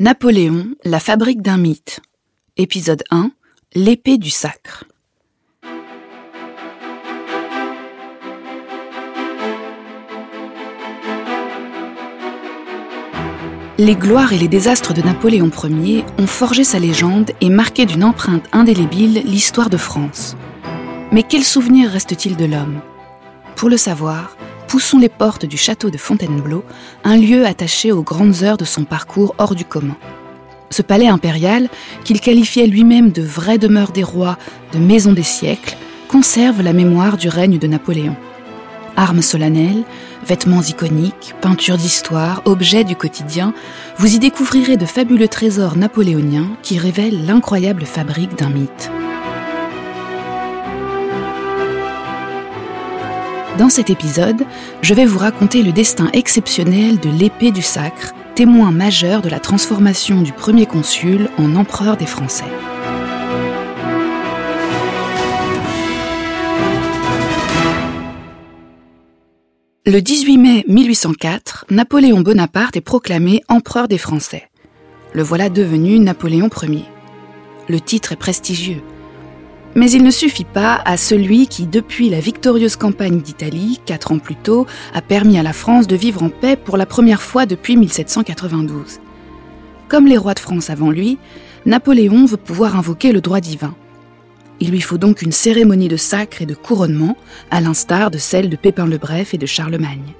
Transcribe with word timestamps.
Napoléon, 0.00 0.74
la 0.82 0.98
fabrique 0.98 1.40
d'un 1.40 1.56
mythe. 1.56 2.00
Épisode 2.56 3.04
1 3.12 3.30
L'épée 3.76 4.18
du 4.18 4.28
sacre. 4.28 4.82
Les 13.78 13.94
gloires 13.94 14.32
et 14.32 14.38
les 14.38 14.48
désastres 14.48 14.94
de 14.94 15.02
Napoléon 15.02 15.48
Ier 15.62 16.04
ont 16.18 16.26
forgé 16.26 16.64
sa 16.64 16.80
légende 16.80 17.30
et 17.40 17.48
marqué 17.48 17.86
d'une 17.86 18.02
empreinte 18.02 18.48
indélébile 18.50 19.22
l'histoire 19.24 19.70
de 19.70 19.76
France. 19.76 20.36
Mais 21.12 21.22
quel 21.22 21.44
souvenir 21.44 21.88
reste-t-il 21.88 22.36
de 22.36 22.46
l'homme? 22.46 22.80
Pour 23.54 23.68
le 23.68 23.76
savoir, 23.76 24.36
poussons 24.74 24.98
les 24.98 25.08
portes 25.08 25.46
du 25.46 25.56
château 25.56 25.88
de 25.88 25.96
Fontainebleau, 25.96 26.64
un 27.04 27.16
lieu 27.16 27.46
attaché 27.46 27.92
aux 27.92 28.02
grandes 28.02 28.42
heures 28.42 28.56
de 28.56 28.64
son 28.64 28.82
parcours 28.82 29.36
hors 29.38 29.54
du 29.54 29.64
commun. 29.64 29.96
Ce 30.68 30.82
palais 30.82 31.06
impérial, 31.06 31.68
qu'il 32.02 32.20
qualifiait 32.20 32.66
lui-même 32.66 33.12
de 33.12 33.22
vraie 33.22 33.56
demeure 33.56 33.92
des 33.92 34.02
rois, 34.02 34.36
de 34.72 34.80
maison 34.80 35.12
des 35.12 35.22
siècles, 35.22 35.76
conserve 36.08 36.60
la 36.60 36.72
mémoire 36.72 37.16
du 37.16 37.28
règne 37.28 37.60
de 37.60 37.68
Napoléon. 37.68 38.16
Armes 38.96 39.22
solennelles, 39.22 39.84
vêtements 40.26 40.62
iconiques, 40.62 41.36
peintures 41.40 41.78
d'histoire, 41.78 42.42
objets 42.44 42.82
du 42.82 42.96
quotidien, 42.96 43.54
vous 43.98 44.16
y 44.16 44.18
découvrirez 44.18 44.76
de 44.76 44.86
fabuleux 44.86 45.28
trésors 45.28 45.76
napoléoniens 45.76 46.48
qui 46.62 46.78
révèlent 46.78 47.26
l'incroyable 47.26 47.84
fabrique 47.84 48.36
d'un 48.36 48.50
mythe. 48.50 48.90
Dans 53.58 53.68
cet 53.68 53.88
épisode, 53.88 54.44
je 54.82 54.94
vais 54.94 55.06
vous 55.06 55.18
raconter 55.20 55.62
le 55.62 55.70
destin 55.70 56.10
exceptionnel 56.12 56.98
de 56.98 57.08
l'épée 57.08 57.52
du 57.52 57.62
sacre, 57.62 58.12
témoin 58.34 58.72
majeur 58.72 59.22
de 59.22 59.28
la 59.28 59.38
transformation 59.38 60.22
du 60.22 60.32
premier 60.32 60.66
consul 60.66 61.28
en 61.38 61.54
empereur 61.54 61.96
des 61.96 62.06
Français. 62.06 62.50
Le 69.86 70.00
18 70.00 70.38
mai 70.38 70.64
1804, 70.66 71.66
Napoléon 71.70 72.22
Bonaparte 72.22 72.76
est 72.76 72.80
proclamé 72.80 73.44
empereur 73.48 73.86
des 73.86 73.98
Français. 73.98 74.48
Le 75.12 75.22
voilà 75.22 75.48
devenu 75.48 76.00
Napoléon 76.00 76.50
Ier. 76.60 76.86
Le 77.68 77.80
titre 77.80 78.10
est 78.10 78.16
prestigieux. 78.16 78.82
Mais 79.74 79.90
il 79.90 80.04
ne 80.04 80.10
suffit 80.10 80.44
pas 80.44 80.80
à 80.84 80.96
celui 80.96 81.48
qui, 81.48 81.66
depuis 81.66 82.08
la 82.08 82.20
victorieuse 82.20 82.76
campagne 82.76 83.20
d'Italie, 83.20 83.80
quatre 83.84 84.12
ans 84.12 84.18
plus 84.18 84.36
tôt, 84.36 84.66
a 84.92 85.02
permis 85.02 85.36
à 85.38 85.42
la 85.42 85.52
France 85.52 85.88
de 85.88 85.96
vivre 85.96 86.22
en 86.22 86.28
paix 86.28 86.56
pour 86.56 86.76
la 86.76 86.86
première 86.86 87.22
fois 87.22 87.44
depuis 87.44 87.76
1792. 87.76 89.00
Comme 89.88 90.06
les 90.06 90.16
rois 90.16 90.34
de 90.34 90.38
France 90.38 90.70
avant 90.70 90.90
lui, 90.90 91.18
Napoléon 91.66 92.24
veut 92.24 92.36
pouvoir 92.36 92.76
invoquer 92.76 93.10
le 93.10 93.20
droit 93.20 93.40
divin. 93.40 93.74
Il 94.60 94.70
lui 94.70 94.80
faut 94.80 94.98
donc 94.98 95.22
une 95.22 95.32
cérémonie 95.32 95.88
de 95.88 95.96
sacre 95.96 96.40
et 96.42 96.46
de 96.46 96.54
couronnement, 96.54 97.16
à 97.50 97.60
l'instar 97.60 98.12
de 98.12 98.18
celle 98.18 98.48
de 98.48 98.56
Pépin 98.56 98.86
le 98.86 98.98
Bref 98.98 99.34
et 99.34 99.38
de 99.38 99.46
Charlemagne. 99.46 100.14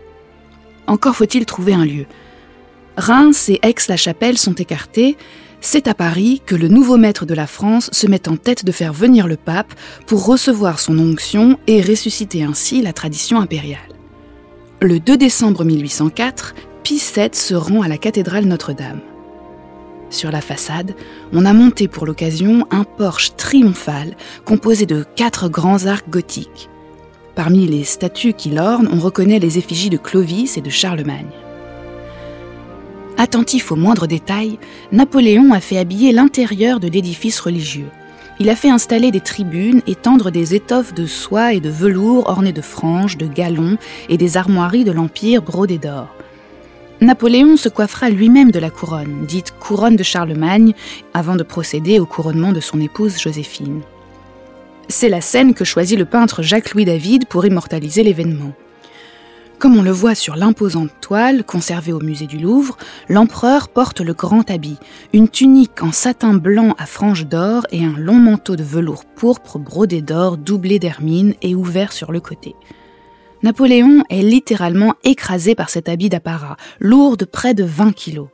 Encore 0.89 1.15
faut-il 1.15 1.47
trouver 1.47 1.75
un 1.75 1.85
lieu. 1.85 2.07
Reims 2.97 3.49
et 3.49 3.61
Aix-la-Chapelle 3.63 4.39
sont 4.39 4.55
écartés, 4.55 5.17
c'est 5.65 5.89
à 5.89 5.95
Paris 5.95 6.43
que 6.45 6.55
le 6.55 6.69
nouveau 6.69 6.99
maître 6.99 7.25
de 7.25 7.33
la 7.33 7.47
France 7.47 7.89
se 7.91 8.07
met 8.07 8.29
en 8.29 8.37
tête 8.37 8.67
de 8.67 8.71
faire 8.71 8.93
venir 8.93 9.27
le 9.27 9.37
pape 9.37 9.73
pour 10.07 10.27
recevoir 10.27 10.79
son 10.79 10.99
onction 10.99 11.59
et 11.67 11.81
ressusciter 11.81 12.43
ainsi 12.43 12.83
la 12.83 12.93
tradition 12.93 13.41
impériale. 13.41 13.81
Le 14.83 15.01
2 15.01 15.17
décembre 15.17 15.65
1804, 15.65 16.55
Pie 16.83 17.03
VII 17.17 17.31
se 17.33 17.55
rend 17.55 17.81
à 17.81 17.89
la 17.89 17.97
cathédrale 17.97 18.45
Notre-Dame. 18.45 19.01
Sur 20.11 20.31
la 20.31 20.43
façade, 20.43 20.95
on 21.33 21.47
a 21.47 21.55
monté 21.55 21.89
pour 21.89 22.05
l'occasion 22.05 22.67
un 22.71 22.85
porche 22.85 23.35
triomphal 23.37 24.19
composé 24.45 24.85
de 24.85 25.07
quatre 25.17 25.49
grands 25.49 25.87
arcs 25.87 26.11
gothiques. 26.11 26.69
Parmi 27.35 27.67
les 27.67 27.85
statues 27.85 28.35
qui 28.35 28.51
l'ornent, 28.51 28.91
on 28.93 29.01
reconnaît 29.01 29.39
les 29.39 29.57
effigies 29.57 29.91
de 29.91 29.97
Clovis 29.97 30.59
et 30.59 30.61
de 30.61 30.71
Charlemagne. 30.71 31.33
Attentif 33.17 33.71
aux 33.71 33.77
moindres 33.77 34.09
détails, 34.09 34.59
Napoléon 34.91 35.53
a 35.53 35.61
fait 35.61 35.79
habiller 35.79 36.11
l'intérieur 36.11 36.81
de 36.81 36.89
l'édifice 36.89 37.39
religieux. 37.39 37.89
Il 38.41 38.49
a 38.49 38.57
fait 38.57 38.71
installer 38.71 39.13
des 39.13 39.21
tribunes 39.21 39.83
et 39.87 39.95
tendre 39.95 40.31
des 40.31 40.55
étoffes 40.57 40.93
de 40.93 41.07
soie 41.07 41.53
et 41.53 41.61
de 41.61 41.71
velours 41.71 42.29
ornées 42.29 42.53
de 42.53 42.61
franges, 42.61 43.17
de 43.17 43.29
galons 43.29 43.79
et 44.09 44.17
des 44.17 44.37
armoiries 44.37 44.83
de 44.83 44.91
l'Empire 44.91 45.43
brodées 45.43 45.79
d'or. 45.79 46.09
Napoléon 47.01 47.57
se 47.57 47.69
coiffera 47.69 48.11
lui-même 48.11 48.51
de 48.51 48.59
la 48.59 48.71
couronne, 48.71 49.25
dite 49.27 49.55
couronne 49.61 49.97
de 49.97 50.03
Charlemagne, 50.03 50.75
avant 51.13 51.37
de 51.37 51.45
procéder 51.45 52.01
au 52.01 52.07
couronnement 52.07 52.53
de 52.53 52.61
son 52.61 52.81
épouse 52.81 53.21
Joséphine. 53.21 53.83
C'est 54.89 55.09
la 55.09 55.21
scène 55.21 55.55
que 55.55 55.65
choisit 55.65 55.99
le 55.99 56.05
peintre 56.05 56.43
Jacques-Louis 56.43 56.85
David 56.85 57.27
pour 57.27 57.47
immortaliser 57.47 58.03
l'événement. 58.03 58.53
Comme 59.65 59.79
on 59.79 59.83
le 59.83 59.93
voit 59.93 60.15
sur 60.15 60.37
l'imposante 60.37 60.91
toile 61.01 61.43
conservée 61.43 61.95
au 61.95 61.99
musée 61.99 62.27
du 62.27 62.37
Louvre, 62.37 62.77
l'empereur 63.09 63.71
porte 63.71 64.03
le 64.03 64.13
grand 64.13 64.51
habit, 64.51 64.77
une 65.15 65.27
tunique 65.27 65.83
en 65.83 65.91
satin 65.91 66.35
blanc 66.35 66.75
à 66.77 66.85
franges 66.85 67.27
d'or 67.27 67.67
et 67.73 67.83
un 67.83 67.97
long 67.97 68.17
manteau 68.17 68.57
de 68.57 68.63
velours 68.63 69.07
pourpre 69.07 69.59
brodé 69.59 70.03
d'or 70.03 70.37
doublé 70.37 70.79
d'hermine 70.79 71.33
et 71.41 71.55
ouvert 71.55 71.95
sur 71.95 72.13
le 72.13 72.21
côté. 72.21 72.55
Napoléon 73.43 74.05
est 74.11 74.21
littéralement 74.21 74.97
écrasé 75.03 75.55
par 75.55 75.71
cet 75.71 75.89
habit 75.89 76.11
d'apparat, 76.11 76.59
lourd 76.79 77.17
de 77.17 77.25
près 77.25 77.55
de 77.55 77.65
20 77.65 77.93
kilos. 77.95 78.29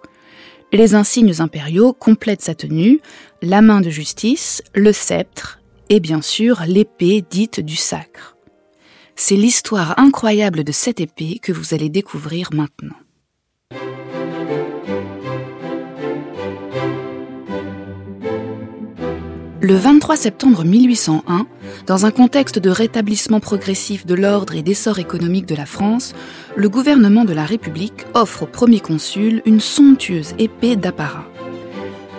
Les 0.73 0.97
insignes 0.97 1.35
impériaux 1.39 1.93
complètent 1.93 2.43
sa 2.43 2.57
tenue, 2.57 3.01
la 3.41 3.63
main 3.63 3.81
de 3.81 3.89
justice, 3.89 4.65
le 4.75 4.93
sceptre 4.93 5.61
et 5.91 6.01
bien 6.01 6.23
sûr 6.23 6.63
l'épée 6.67 7.25
dite 7.31 7.61
du 7.61 7.77
sacre. 7.77 8.30
C'est 9.17 9.37
l'histoire 9.37 9.99
incroyable 9.99 10.65
de 10.65 10.73
cette 10.73 11.01
épée 11.01 11.39
que 11.41 11.53
vous 11.53 11.75
allez 11.75 11.89
découvrir 11.89 12.51
maintenant. 12.53 12.97
Le 19.63 19.75
23 19.75 20.17
septembre 20.17 20.65
1801, 20.65 21.47
dans 21.87 22.07
un 22.07 22.11
contexte 22.11 22.59
de 22.59 22.71
rétablissement 22.71 23.41
progressif 23.41 24.07
de 24.07 24.15
l'ordre 24.15 24.55
et 24.55 24.63
d'essor 24.63 24.99
économique 24.99 25.45
de 25.45 25.55
la 25.55 25.67
France, 25.67 26.15
le 26.57 26.71
gouvernement 26.71 27.27
de 27.27 27.35
la 27.35 27.45
République 27.45 28.07
offre 28.15 28.45
au 28.45 28.47
premier 28.47 28.81
consul 28.81 29.43
une 29.45 29.61
somptueuse 29.61 30.35
épée 30.39 30.77
d'apparat. 30.77 31.30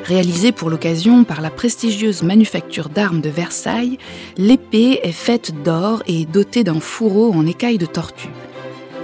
Réalisée 0.04 0.52
pour 0.52 0.70
l'occasion 0.70 1.24
par 1.24 1.42
la 1.42 1.50
prestigieuse 1.50 2.24
manufacture 2.24 2.90
d'armes 2.90 3.22
de 3.22 3.30
Versailles, 3.30 3.98
l'épée 4.38 5.00
est 5.04 5.12
faite 5.12 5.54
d'or 5.64 6.02
et 6.08 6.26
dotée 6.26 6.64
d'un 6.64 6.80
fourreau 6.80 7.32
en 7.34 7.46
écaille 7.46 7.78
de 7.78 7.86
tortue. 7.86 8.30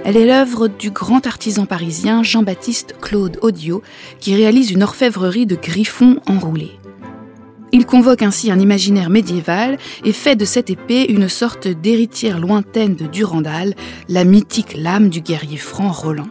Elle 0.04 0.16
est 0.16 0.26
l'œuvre 0.26 0.68
du 0.68 0.90
grand 0.90 1.26
artisan 1.26 1.66
parisien 1.66 2.22
Jean-Baptiste 2.22 2.96
Claude 3.00 3.38
Audio, 3.42 3.82
qui 4.20 4.34
réalise 4.34 4.70
une 4.70 4.82
orfèvrerie 4.82 5.46
de 5.46 5.56
griffons 5.56 6.18
enroulés. 6.26 6.78
Il 7.70 7.84
convoque 7.84 8.22
ainsi 8.22 8.50
un 8.50 8.58
imaginaire 8.58 9.10
médiéval 9.10 9.76
et 10.04 10.12
fait 10.12 10.36
de 10.36 10.46
cette 10.46 10.70
épée 10.70 11.04
une 11.10 11.28
sorte 11.28 11.68
d'héritière 11.68 12.38
lointaine 12.38 12.96
de 12.96 13.06
Durandal, 13.06 13.74
la 14.08 14.24
mythique 14.24 14.74
lame 14.76 15.10
du 15.10 15.20
guerrier 15.20 15.58
franc 15.58 15.92
Roland. 15.92 16.30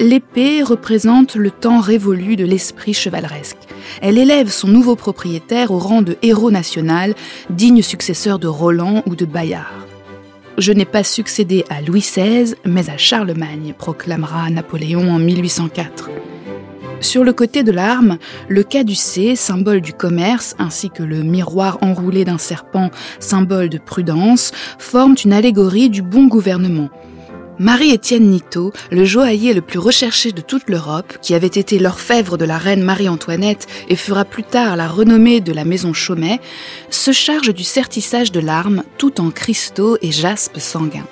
L'épée 0.00 0.62
représente 0.62 1.34
le 1.34 1.50
temps 1.50 1.80
révolu 1.80 2.36
de 2.36 2.44
l'esprit 2.44 2.94
chevaleresque. 2.94 3.67
Elle 4.02 4.18
élève 4.18 4.50
son 4.50 4.68
nouveau 4.68 4.96
propriétaire 4.96 5.70
au 5.70 5.78
rang 5.78 6.02
de 6.02 6.16
héros 6.22 6.50
national, 6.50 7.14
digne 7.50 7.82
successeur 7.82 8.38
de 8.38 8.46
Roland 8.46 9.02
ou 9.06 9.16
de 9.16 9.24
Bayard. 9.24 9.86
Je 10.58 10.72
n'ai 10.72 10.84
pas 10.84 11.04
succédé 11.04 11.64
à 11.70 11.80
Louis 11.80 12.00
XVI, 12.00 12.54
mais 12.64 12.90
à 12.90 12.96
Charlemagne, 12.96 13.74
proclamera 13.78 14.50
Napoléon 14.50 15.08
en 15.08 15.18
1804. 15.18 16.10
Sur 17.00 17.22
le 17.22 17.32
côté 17.32 17.62
de 17.62 17.70
l'arme, 17.70 18.18
le 18.48 18.64
caducée, 18.64 19.36
symbole 19.36 19.80
du 19.80 19.92
commerce, 19.92 20.56
ainsi 20.58 20.90
que 20.90 21.04
le 21.04 21.22
miroir 21.22 21.78
enroulé 21.80 22.24
d'un 22.24 22.38
serpent, 22.38 22.90
symbole 23.20 23.68
de 23.68 23.78
prudence, 23.78 24.50
forment 24.78 25.14
une 25.24 25.32
allégorie 25.32 25.90
du 25.90 26.02
bon 26.02 26.26
gouvernement. 26.26 26.88
Marie-Étienne 27.60 28.30
Nito, 28.30 28.72
le 28.92 29.04
joaillier 29.04 29.52
le 29.52 29.62
plus 29.62 29.80
recherché 29.80 30.30
de 30.30 30.40
toute 30.40 30.70
l'Europe, 30.70 31.18
qui 31.20 31.34
avait 31.34 31.48
été 31.48 31.80
l'orfèvre 31.80 32.38
de 32.38 32.44
la 32.44 32.56
reine 32.56 32.84
Marie-Antoinette 32.84 33.66
et 33.88 33.96
fera 33.96 34.24
plus 34.24 34.44
tard 34.44 34.76
la 34.76 34.86
renommée 34.86 35.40
de 35.40 35.52
la 35.52 35.64
maison 35.64 35.92
Chaumet, 35.92 36.40
se 36.90 37.10
charge 37.10 37.52
du 37.52 37.64
sertissage 37.64 38.30
de 38.30 38.38
l'arme 38.38 38.84
tout 38.96 39.20
en 39.20 39.30
cristaux 39.30 39.98
et 40.02 40.12
jaspe 40.12 40.58
sanguin. 40.60 41.06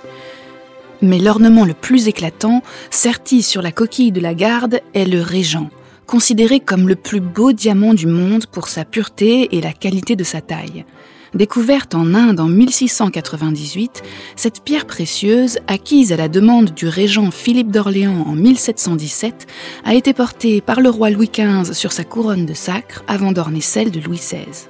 Mais 1.02 1.18
l'ornement 1.18 1.64
le 1.64 1.74
plus 1.74 2.06
éclatant, 2.06 2.62
serti 2.90 3.42
sur 3.42 3.60
la 3.60 3.72
coquille 3.72 4.12
de 4.12 4.20
la 4.20 4.34
garde, 4.34 4.80
est 4.94 5.04
le 5.04 5.20
régent, 5.20 5.68
considéré 6.06 6.60
comme 6.60 6.88
le 6.88 6.96
plus 6.96 7.20
beau 7.20 7.52
diamant 7.52 7.92
du 7.92 8.06
monde 8.06 8.46
pour 8.46 8.68
sa 8.68 8.84
pureté 8.84 9.56
et 9.56 9.60
la 9.60 9.72
qualité 9.72 10.14
de 10.14 10.24
sa 10.24 10.40
taille. 10.40 10.84
Découverte 11.34 11.94
en 11.94 12.14
Inde 12.14 12.40
en 12.40 12.48
1698, 12.48 14.02
cette 14.36 14.62
pierre 14.62 14.86
précieuse, 14.86 15.58
acquise 15.66 16.12
à 16.12 16.16
la 16.16 16.28
demande 16.28 16.70
du 16.70 16.88
régent 16.88 17.30
Philippe 17.30 17.70
d'Orléans 17.70 18.24
en 18.26 18.34
1717, 18.34 19.46
a 19.84 19.94
été 19.94 20.12
portée 20.12 20.60
par 20.60 20.80
le 20.80 20.88
roi 20.88 21.10
Louis 21.10 21.30
XV 21.32 21.72
sur 21.72 21.92
sa 21.92 22.04
couronne 22.04 22.46
de 22.46 22.54
sacre 22.54 23.04
avant 23.08 23.32
d'orner 23.32 23.60
celle 23.60 23.90
de 23.90 24.00
Louis 24.00 24.18
XVI. 24.18 24.68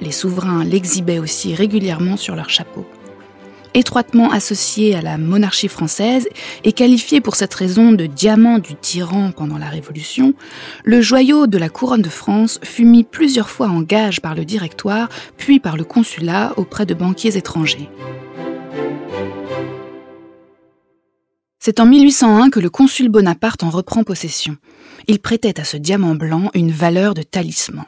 Les 0.00 0.12
souverains 0.12 0.64
l'exhibaient 0.64 1.18
aussi 1.18 1.54
régulièrement 1.54 2.16
sur 2.16 2.36
leur 2.36 2.50
chapeau 2.50 2.86
étroitement 3.74 4.30
associé 4.30 4.94
à 4.94 5.02
la 5.02 5.18
monarchie 5.18 5.68
française 5.68 6.28
et 6.64 6.72
qualifié 6.72 7.20
pour 7.20 7.36
cette 7.36 7.54
raison 7.54 7.92
de 7.92 8.06
diamant 8.06 8.58
du 8.58 8.74
tyran 8.74 9.32
pendant 9.32 9.58
la 9.58 9.68
Révolution, 9.68 10.34
le 10.84 11.00
joyau 11.00 11.46
de 11.46 11.58
la 11.58 11.68
couronne 11.68 12.02
de 12.02 12.08
France 12.08 12.60
fut 12.62 12.84
mis 12.84 13.04
plusieurs 13.04 13.50
fois 13.50 13.68
en 13.68 13.82
gage 13.82 14.20
par 14.20 14.34
le 14.34 14.44
directoire, 14.44 15.08
puis 15.36 15.60
par 15.60 15.76
le 15.76 15.84
consulat 15.84 16.52
auprès 16.56 16.86
de 16.86 16.94
banquiers 16.94 17.36
étrangers. 17.36 17.88
C'est 21.58 21.80
en 21.80 21.86
1801 21.86 22.50
que 22.50 22.60
le 22.60 22.70
consul 22.70 23.08
Bonaparte 23.08 23.62
en 23.62 23.70
reprend 23.70 24.04
possession. 24.04 24.56
Il 25.06 25.18
prêtait 25.18 25.60
à 25.60 25.64
ce 25.64 25.76
diamant 25.76 26.14
blanc 26.14 26.50
une 26.54 26.70
valeur 26.70 27.14
de 27.14 27.22
talisman. 27.22 27.84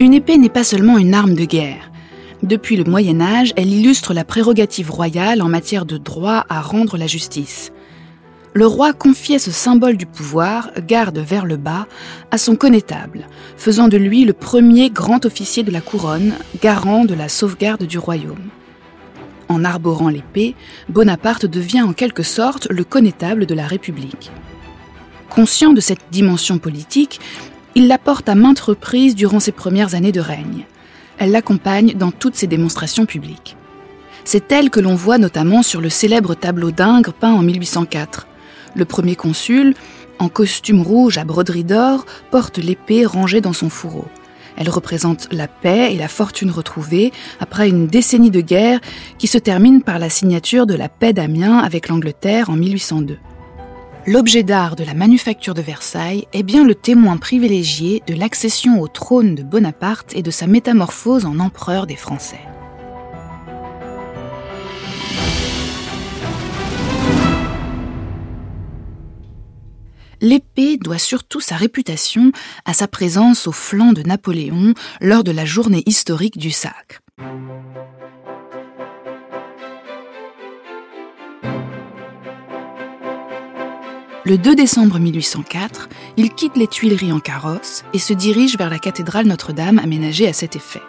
Une 0.00 0.14
épée 0.14 0.38
n'est 0.38 0.48
pas 0.48 0.62
seulement 0.62 0.96
une 0.96 1.12
arme 1.12 1.34
de 1.34 1.44
guerre. 1.44 1.90
Depuis 2.44 2.76
le 2.76 2.84
Moyen 2.84 3.20
Âge, 3.20 3.52
elle 3.56 3.72
illustre 3.72 4.14
la 4.14 4.24
prérogative 4.24 4.92
royale 4.92 5.42
en 5.42 5.48
matière 5.48 5.84
de 5.86 5.98
droit 5.98 6.44
à 6.48 6.60
rendre 6.60 6.96
la 6.96 7.08
justice. 7.08 7.72
Le 8.54 8.64
roi 8.64 8.92
confiait 8.92 9.40
ce 9.40 9.50
symbole 9.50 9.96
du 9.96 10.06
pouvoir, 10.06 10.70
garde 10.86 11.18
vers 11.18 11.46
le 11.46 11.56
bas, 11.56 11.88
à 12.30 12.38
son 12.38 12.54
connétable, 12.54 13.26
faisant 13.56 13.88
de 13.88 13.96
lui 13.96 14.24
le 14.24 14.34
premier 14.34 14.88
grand 14.88 15.26
officier 15.26 15.64
de 15.64 15.72
la 15.72 15.80
couronne, 15.80 16.34
garant 16.62 17.04
de 17.04 17.14
la 17.14 17.28
sauvegarde 17.28 17.82
du 17.82 17.98
royaume. 17.98 18.50
En 19.48 19.64
arborant 19.64 20.10
l'épée, 20.10 20.54
Bonaparte 20.88 21.44
devient 21.44 21.82
en 21.82 21.92
quelque 21.92 22.22
sorte 22.22 22.68
le 22.70 22.84
connétable 22.84 23.46
de 23.46 23.54
la 23.54 23.66
République. 23.66 24.30
Conscient 25.28 25.72
de 25.72 25.80
cette 25.80 26.10
dimension 26.12 26.58
politique, 26.58 27.18
il 27.74 27.88
la 27.88 27.98
porte 27.98 28.28
à 28.28 28.34
maintes 28.34 28.60
reprises 28.60 29.14
durant 29.14 29.40
ses 29.40 29.52
premières 29.52 29.94
années 29.94 30.12
de 30.12 30.20
règne. 30.20 30.66
Elle 31.18 31.30
l'accompagne 31.30 31.94
dans 31.94 32.10
toutes 32.10 32.36
ses 32.36 32.46
démonstrations 32.46 33.06
publiques. 33.06 33.56
C'est 34.24 34.52
elle 34.52 34.70
que 34.70 34.80
l'on 34.80 34.94
voit 34.94 35.18
notamment 35.18 35.62
sur 35.62 35.80
le 35.80 35.88
célèbre 35.88 36.34
tableau 36.34 36.70
d'Ingres 36.70 37.12
peint 37.12 37.32
en 37.32 37.42
1804. 37.42 38.26
Le 38.74 38.84
premier 38.84 39.16
consul, 39.16 39.74
en 40.18 40.28
costume 40.28 40.82
rouge 40.82 41.18
à 41.18 41.24
broderie 41.24 41.64
d'or, 41.64 42.04
porte 42.30 42.58
l'épée 42.58 43.06
rangée 43.06 43.40
dans 43.40 43.52
son 43.52 43.70
fourreau. 43.70 44.06
Elle 44.56 44.70
représente 44.70 45.28
la 45.32 45.46
paix 45.46 45.94
et 45.94 45.96
la 45.96 46.08
fortune 46.08 46.50
retrouvée 46.50 47.12
après 47.38 47.68
une 47.68 47.86
décennie 47.86 48.30
de 48.30 48.40
guerre 48.40 48.80
qui 49.16 49.28
se 49.28 49.38
termine 49.38 49.82
par 49.82 49.98
la 49.98 50.10
signature 50.10 50.66
de 50.66 50.74
la 50.74 50.88
paix 50.88 51.12
d'Amiens 51.12 51.58
avec 51.58 51.88
l'Angleterre 51.88 52.50
en 52.50 52.56
1802 52.56 53.18
l'objet 54.08 54.42
d'art 54.42 54.74
de 54.74 54.84
la 54.84 54.94
manufacture 54.94 55.52
de 55.52 55.60
Versailles 55.60 56.26
est 56.32 56.42
bien 56.42 56.64
le 56.64 56.74
témoin 56.74 57.18
privilégié 57.18 58.02
de 58.06 58.14
l'accession 58.14 58.80
au 58.80 58.88
trône 58.88 59.34
de 59.34 59.42
Bonaparte 59.42 60.16
et 60.16 60.22
de 60.22 60.30
sa 60.30 60.46
métamorphose 60.46 61.26
en 61.26 61.38
empereur 61.38 61.86
des 61.86 61.94
Français. 61.94 62.40
L'épée 70.22 70.78
doit 70.78 70.98
surtout 70.98 71.40
sa 71.40 71.56
réputation 71.56 72.32
à 72.64 72.72
sa 72.72 72.88
présence 72.88 73.46
au 73.46 73.52
flanc 73.52 73.92
de 73.92 74.02
Napoléon 74.02 74.72
lors 75.02 75.22
de 75.22 75.32
la 75.32 75.44
journée 75.44 75.82
historique 75.84 76.38
du 76.38 76.50
Sacre. 76.50 77.00
Le 84.28 84.36
2 84.36 84.56
décembre 84.56 84.98
1804, 84.98 85.88
il 86.18 86.34
quitte 86.34 86.58
les 86.58 86.66
Tuileries 86.66 87.12
en 87.12 87.18
carrosse 87.18 87.82
et 87.94 87.98
se 87.98 88.12
dirige 88.12 88.58
vers 88.58 88.68
la 88.68 88.78
cathédrale 88.78 89.26
Notre-Dame 89.26 89.78
aménagée 89.78 90.28
à 90.28 90.34
cet 90.34 90.54
effet. 90.54 90.82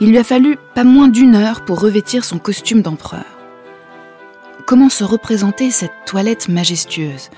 Il 0.00 0.10
lui 0.10 0.18
a 0.18 0.24
fallu 0.24 0.58
pas 0.74 0.82
moins 0.82 1.06
d'une 1.06 1.36
heure 1.36 1.64
pour 1.64 1.78
revêtir 1.78 2.24
son 2.24 2.40
costume 2.40 2.82
d'empereur. 2.82 3.38
Comment 4.66 4.88
se 4.88 5.04
représenter 5.04 5.70
cette 5.70 5.92
toilette 6.06 6.48
majestueuse? 6.48 7.30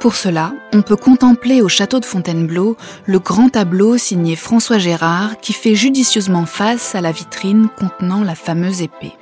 Pour 0.00 0.16
cela, 0.16 0.52
on 0.72 0.82
peut 0.82 0.96
contempler 0.96 1.62
au 1.62 1.68
château 1.68 2.00
de 2.00 2.04
Fontainebleau 2.04 2.76
le 3.06 3.20
grand 3.20 3.48
tableau 3.48 3.96
signé 3.96 4.34
François 4.34 4.78
Gérard 4.78 5.38
qui 5.38 5.52
fait 5.52 5.76
judicieusement 5.76 6.46
face 6.46 6.96
à 6.96 7.00
la 7.00 7.12
vitrine 7.12 7.68
contenant 7.78 8.24
la 8.24 8.34
fameuse 8.34 8.82
épée. 8.82 9.12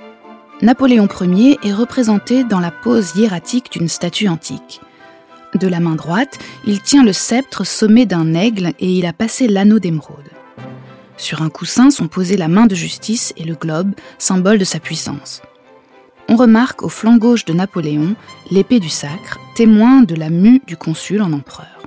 Napoléon 0.62 1.08
Ier 1.20 1.58
est 1.62 1.74
représenté 1.74 2.42
dans 2.42 2.60
la 2.60 2.70
pose 2.70 3.16
hiératique 3.16 3.70
d'une 3.70 3.88
statue 3.88 4.26
antique. 4.28 4.80
De 5.54 5.66
la 5.66 5.80
main 5.80 5.96
droite, 5.96 6.38
il 6.64 6.80
tient 6.80 7.02
le 7.02 7.12
sceptre 7.12 7.64
sommé 7.64 8.06
d'un 8.06 8.34
aigle 8.34 8.72
et 8.78 8.92
il 8.92 9.06
a 9.06 9.12
passé 9.12 9.48
l'anneau 9.48 9.78
d'émeraude. 9.78 10.30
Sur 11.16 11.42
un 11.42 11.50
coussin 11.50 11.90
sont 11.90 12.08
posés 12.08 12.36
la 12.36 12.48
main 12.48 12.66
de 12.66 12.74
justice 12.74 13.32
et 13.36 13.44
le 13.44 13.54
globe, 13.54 13.92
symbole 14.18 14.58
de 14.58 14.64
sa 14.64 14.78
puissance. 14.78 15.42
On 16.28 16.36
remarque 16.36 16.82
au 16.82 16.88
flanc 16.88 17.16
gauche 17.16 17.44
de 17.44 17.52
Napoléon 17.52 18.14
l'épée 18.50 18.78
du 18.78 18.88
sacre, 18.88 19.38
témoin 19.56 20.02
de 20.02 20.14
la 20.14 20.30
mue 20.30 20.62
du 20.66 20.76
consul 20.76 21.20
en 21.20 21.32
empereur. 21.32 21.80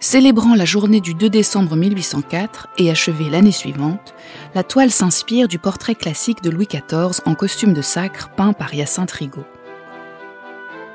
Célébrant 0.00 0.54
la 0.54 0.64
journée 0.64 1.00
du 1.00 1.14
2 1.14 1.30
décembre 1.30 1.76
1804 1.76 2.68
et 2.78 2.90
achevée 2.90 3.30
l'année 3.30 3.52
suivante, 3.52 4.14
la 4.54 4.62
toile 4.62 4.90
s'inspire 4.90 5.48
du 5.48 5.58
portrait 5.58 5.94
classique 5.94 6.42
de 6.42 6.50
Louis 6.50 6.66
XIV 6.66 7.20
en 7.26 7.34
costume 7.34 7.74
de 7.74 7.82
sacre 7.82 8.30
peint 8.36 8.52
par 8.52 8.74
Hyacinthe 8.74 9.12
Rigaud. 9.12 9.44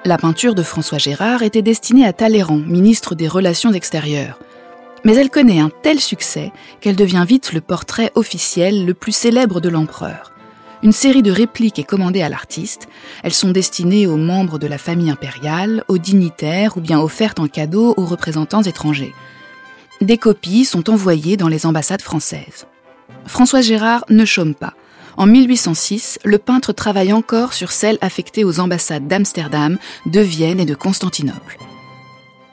La 0.06 0.18
peinture 0.18 0.56
de 0.56 0.64
François 0.64 0.98
Gérard 0.98 1.44
était 1.44 1.62
destinée 1.62 2.06
à 2.06 2.14
Talleyrand, 2.14 2.58
ministre 2.58 3.16
des 3.16 3.28
Relations 3.28 3.74
extérieures. 3.74 4.40
Mais 5.04 5.14
elle 5.16 5.30
connaît 5.30 5.60
un 5.60 5.70
tel 5.84 6.00
succès 6.00 6.54
qu'elle 6.80 6.96
devient 6.96 7.26
vite 7.28 7.52
le 7.52 7.60
portrait 7.60 8.12
officiel 8.16 8.86
le 8.86 8.94
plus 8.94 9.12
célèbre 9.12 9.60
de 9.60 9.68
l'empereur. 9.68 10.32
Une 10.84 10.94
série 10.94 11.22
de 11.22 11.32
répliques 11.32 11.80
est 11.80 11.84
commandée 11.84 12.22
à 12.22 12.30
l'artiste. 12.30 12.88
Elles 13.24 13.34
sont 13.34 13.52
destinées 13.52 14.08
aux 14.08 14.16
membres 14.16 14.58
de 14.58 14.68
la 14.68 14.78
famille 14.78 15.12
impériale, 15.12 15.84
aux 15.90 15.98
dignitaires 15.98 16.78
ou 16.78 16.82
bien 16.82 17.02
offertes 17.02 17.40
en 17.40 17.48
cadeau 17.48 17.94
aux 17.98 18.06
représentants 18.06 18.64
étrangers. 18.64 19.14
Des 20.00 20.18
copies 20.18 20.64
sont 20.64 20.90
envoyées 20.90 21.36
dans 21.36 21.50
les 21.50 21.66
ambassades 21.66 22.02
françaises. 22.02 22.68
François 23.26 23.62
Gérard 23.62 24.06
ne 24.10 24.24
chôme 24.24 24.56
pas. 24.56 24.74
En 25.20 25.26
1806, 25.26 26.20
le 26.24 26.38
peintre 26.38 26.72
travaille 26.72 27.12
encore 27.12 27.52
sur 27.52 27.74
celles 27.74 27.98
affectées 28.00 28.46
aux 28.46 28.62
ambassades 28.62 29.06
d'Amsterdam, 29.10 29.78
de 30.06 30.22
Vienne 30.22 30.62
et 30.62 30.66
de 30.66 30.76
Constantinople. 30.76 31.58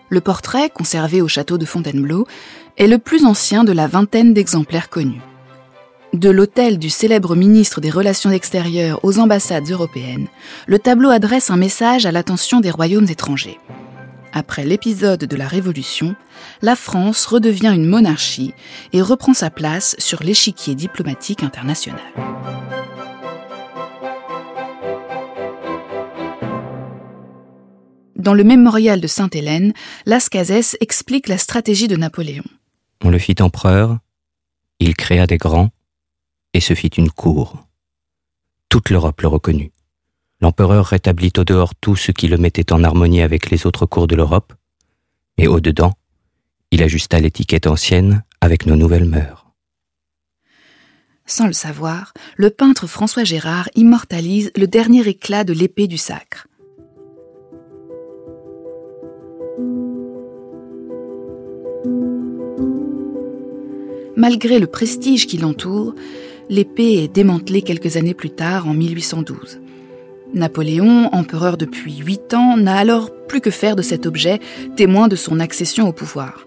Le 0.09 0.21
portrait, 0.21 0.69
conservé 0.69 1.23
au 1.23 1.29
château 1.29 1.59
de 1.59 1.64
Fontainebleau, 1.64 2.26
est 2.76 2.88
le 2.88 2.99
plus 2.99 3.25
ancien 3.25 3.62
de 3.62 3.71
la 3.71 3.87
vingtaine 3.87 4.35
d'exemplaires 4.35 4.91
connus. 4.91 5.21
De 6.12 6.29
l'hôtel 6.29 6.81
du 6.81 6.91
célèbre 6.91 7.37
ministre 7.37 7.81
des 7.81 7.91
Relations 7.91 8.33
extérieures 8.33 8.99
aux 9.05 9.21
ambassades 9.21 9.71
européennes, 9.71 10.26
le 10.67 10.81
tableau 10.81 11.11
adresse 11.11 11.50
un 11.50 11.57
message 11.57 12.05
à 12.05 12.11
l'attention 12.11 12.59
des 12.59 12.73
royaumes 12.73 13.09
étrangers. 13.09 13.61
Après 14.38 14.66
l'épisode 14.66 15.25
de 15.25 15.35
la 15.35 15.49
Révolution, 15.49 16.14
la 16.61 16.76
France 16.76 17.25
redevient 17.25 17.73
une 17.75 17.87
monarchie 17.87 18.52
et 18.93 19.00
reprend 19.00 19.33
sa 19.33 19.49
place 19.49 19.97
sur 19.99 20.23
l'échiquier 20.23 20.75
diplomatique 20.75 21.43
international. 21.43 22.02
Dans 28.14 28.35
le 28.35 28.45
mémorial 28.45 29.00
de 29.00 29.07
Sainte-Hélène, 29.07 29.73
Lascazès 30.05 30.76
explique 30.81 31.28
la 31.28 31.38
stratégie 31.38 31.88
de 31.88 31.97
Napoléon. 31.97 32.45
On 33.02 33.09
le 33.09 33.19
fit 33.19 33.37
empereur, 33.40 33.97
il 34.81 34.97
créa 34.97 35.26
des 35.26 35.38
grands, 35.38 35.71
et 36.52 36.61
se 36.61 36.75
fit 36.75 36.88
une 36.88 37.11
cour. 37.11 37.66
Toute 38.69 38.90
l'Europe 38.90 39.23
le 39.23 39.28
reconnut. 39.28 39.73
L'empereur 40.40 40.87
rétablit 40.87 41.33
au 41.38 41.45
dehors 41.45 41.75
tout 41.75 41.97
ce 41.97 42.12
qui 42.12 42.28
le 42.28 42.37
mettait 42.37 42.73
en 42.73 42.85
harmonie 42.85 43.23
avec 43.23 43.50
les 43.50 43.66
autres 43.66 43.87
cours 43.87 44.07
de 44.07 44.16
l'Europe, 44.16 44.52
et 45.38 45.49
au 45.49 45.61
dedans, 45.61 45.95
il 46.71 46.83
ajusta 46.83 47.19
l'étiquette 47.21 47.66
ancienne 47.66 48.23
avec 48.40 48.66
nos 48.66 48.76
nouvelles 48.76 49.07
mœurs. 49.07 49.47
Sans 51.25 51.47
le 51.47 51.52
savoir, 51.52 52.12
le 52.37 52.50
peintre 52.50 52.87
François 52.87 53.25
Gérard 53.25 53.69
immortalise 53.75 54.52
le 54.57 54.66
dernier 54.66 55.09
éclat 55.09 55.43
de 55.43 55.52
l'épée 55.52 55.88
du 55.88 55.99
sacre. 55.99 56.47
Malgré 64.16 64.59
le 64.59 64.66
prestige 64.66 65.26
qui 65.26 65.37
l'entoure, 65.37 65.95
l'épée 66.49 67.05
est 67.05 67.09
démantelée 67.09 67.62
quelques 67.62 67.97
années 67.97 68.14
plus 68.14 68.31
tard, 68.31 68.66
en 68.66 68.75
1812. 68.75 69.61
Napoléon, 70.37 71.09
empereur 71.12 71.57
depuis 71.57 71.97
huit 71.97 72.35
ans, 72.35 72.57
n'a 72.57 72.76
alors 72.76 73.11
plus 73.26 73.40
que 73.40 73.50
faire 73.50 73.75
de 73.75 73.83
cet 73.83 74.07
objet, 74.07 74.38
témoin 74.76 75.09
de 75.09 75.16
son 75.16 75.40
accession 75.40 75.88
au 75.88 75.93
pouvoir. 75.93 76.47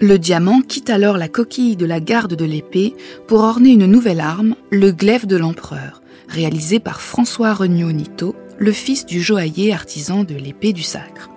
Le 0.00 0.18
diamant 0.18 0.60
quitte 0.60 0.90
alors 0.90 1.16
la 1.16 1.28
coquille 1.28 1.76
de 1.76 1.86
la 1.86 2.00
garde 2.00 2.34
de 2.34 2.44
l'épée 2.44 2.94
pour 3.28 3.40
orner 3.40 3.70
une 3.70 3.86
nouvelle 3.86 4.20
arme, 4.20 4.54
le 4.70 4.92
glaive 4.92 5.26
de 5.26 5.36
l'empereur, 5.36 6.02
réalisé 6.28 6.80
par 6.80 7.00
François 7.00 7.54
Regnault 7.54 7.92
Nito, 7.92 8.36
le 8.58 8.72
fils 8.72 9.06
du 9.06 9.22
joaillier 9.22 9.72
artisan 9.72 10.24
de 10.24 10.34
l'épée 10.34 10.72
du 10.72 10.82
sacre. 10.82 11.30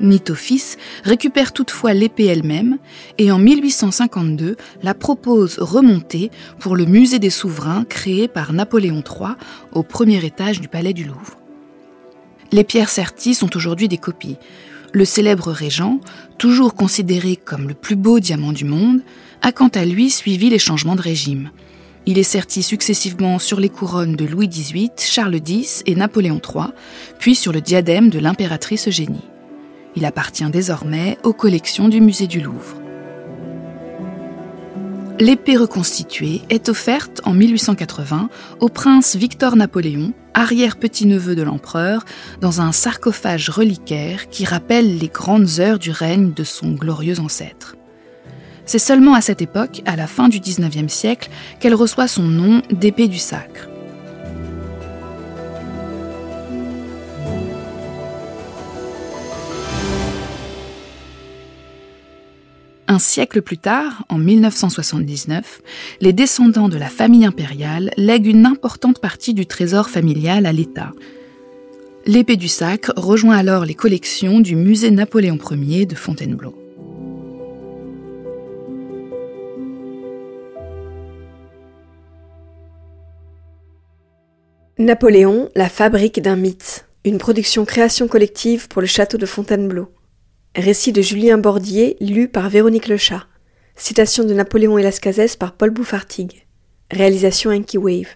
Nito 0.00 0.34
fils 0.34 0.78
récupère 1.04 1.52
toutefois 1.52 1.92
l'épée 1.92 2.24
elle-même 2.24 2.78
et 3.18 3.30
en 3.30 3.38
1852 3.38 4.56
la 4.82 4.94
propose 4.94 5.58
remontée 5.58 6.30
pour 6.58 6.74
le 6.74 6.86
musée 6.86 7.18
des 7.18 7.30
souverains 7.30 7.84
créé 7.84 8.26
par 8.26 8.52
Napoléon 8.52 9.02
III 9.06 9.34
au 9.72 9.82
premier 9.82 10.24
étage 10.24 10.60
du 10.60 10.68
palais 10.68 10.94
du 10.94 11.04
Louvre. 11.04 11.36
Les 12.52 12.64
pierres 12.64 12.88
serties 12.88 13.34
sont 13.34 13.56
aujourd'hui 13.56 13.88
des 13.88 13.98
copies. 13.98 14.36
Le 14.92 15.04
célèbre 15.04 15.52
régent, 15.52 16.00
toujours 16.36 16.74
considéré 16.74 17.36
comme 17.36 17.68
le 17.68 17.74
plus 17.74 17.94
beau 17.94 18.18
diamant 18.18 18.52
du 18.52 18.64
monde, 18.64 19.02
a 19.42 19.52
quant 19.52 19.68
à 19.68 19.84
lui 19.84 20.10
suivi 20.10 20.50
les 20.50 20.58
changements 20.58 20.96
de 20.96 21.02
régime. 21.02 21.50
Il 22.06 22.18
est 22.18 22.24
serti 22.24 22.62
successivement 22.62 23.38
sur 23.38 23.60
les 23.60 23.68
couronnes 23.68 24.16
de 24.16 24.24
Louis 24.24 24.48
XVIII, 24.48 24.90
Charles 24.98 25.40
X 25.46 25.82
et 25.86 25.94
Napoléon 25.94 26.40
III, 26.42 26.72
puis 27.18 27.36
sur 27.36 27.52
le 27.52 27.60
diadème 27.60 28.10
de 28.10 28.18
l'impératrice 28.18 28.88
Eugénie. 28.88 29.28
Il 29.96 30.04
appartient 30.04 30.48
désormais 30.50 31.18
aux 31.24 31.32
collections 31.32 31.88
du 31.88 32.00
musée 32.00 32.26
du 32.26 32.40
Louvre. 32.40 32.76
L'épée 35.18 35.56
reconstituée 35.56 36.40
est 36.48 36.70
offerte 36.70 37.20
en 37.24 37.34
1880 37.34 38.30
au 38.60 38.68
prince 38.70 39.16
Victor 39.16 39.54
Napoléon, 39.54 40.14
arrière-petit-neveu 40.32 41.34
de 41.34 41.42
l'empereur, 41.42 42.06
dans 42.40 42.62
un 42.62 42.72
sarcophage 42.72 43.50
reliquaire 43.50 44.30
qui 44.30 44.46
rappelle 44.46 44.96
les 44.96 45.08
grandes 45.08 45.60
heures 45.60 45.78
du 45.78 45.90
règne 45.90 46.32
de 46.32 46.44
son 46.44 46.72
glorieux 46.72 47.20
ancêtre. 47.20 47.76
C'est 48.64 48.78
seulement 48.78 49.14
à 49.14 49.20
cette 49.20 49.42
époque, 49.42 49.82
à 49.84 49.96
la 49.96 50.06
fin 50.06 50.28
du 50.28 50.40
XIXe 50.40 50.90
siècle, 50.90 51.28
qu'elle 51.58 51.74
reçoit 51.74 52.08
son 52.08 52.22
nom 52.22 52.62
d'épée 52.70 53.08
du 53.08 53.18
sacre. 53.18 53.69
Un 62.90 62.98
siècle 62.98 63.40
plus 63.40 63.56
tard, 63.56 64.04
en 64.08 64.18
1979, 64.18 65.62
les 66.00 66.12
descendants 66.12 66.68
de 66.68 66.76
la 66.76 66.88
famille 66.88 67.24
impériale 67.24 67.92
lèguent 67.96 68.26
une 68.26 68.44
importante 68.44 68.98
partie 68.98 69.32
du 69.32 69.46
trésor 69.46 69.88
familial 69.88 70.44
à 70.44 70.50
l'État. 70.50 70.90
L'épée 72.04 72.34
du 72.34 72.48
sacre 72.48 72.92
rejoint 72.96 73.36
alors 73.36 73.64
les 73.64 73.76
collections 73.76 74.40
du 74.40 74.56
musée 74.56 74.90
Napoléon 74.90 75.38
Ier 75.52 75.86
de 75.86 75.94
Fontainebleau. 75.94 76.52
Napoléon, 84.78 85.48
la 85.54 85.68
fabrique 85.68 86.20
d'un 86.20 86.34
mythe. 86.34 86.88
Une 87.04 87.18
production 87.18 87.64
création 87.64 88.08
collective 88.08 88.66
pour 88.66 88.80
le 88.80 88.88
château 88.88 89.16
de 89.16 89.26
Fontainebleau. 89.26 89.92
Récit 90.56 90.90
de 90.90 91.00
Julien 91.00 91.38
Bordier, 91.38 91.96
lu 92.00 92.26
par 92.26 92.50
Véronique 92.50 92.88
Lechat. 92.88 93.24
Citation 93.76 94.24
de 94.24 94.34
Napoléon 94.34 94.78
et 94.78 94.82
par 95.36 95.52
Paul 95.52 95.70
Bouffartigue. 95.70 96.44
Réalisation 96.90 97.52
Enki 97.52 97.78
Wave. 97.78 98.08